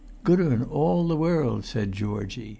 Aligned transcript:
"Gooder'n 0.23 0.63
all 0.67 1.07
the 1.07 1.15
world," 1.15 1.63
said 1.63 1.91
Georgie. 1.91 2.49